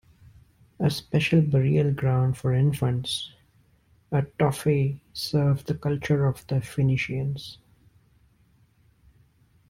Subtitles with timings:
[0.79, 3.33] A special burial ground for infants,
[4.11, 7.59] a "tophet" served the culture of the Phoenicians.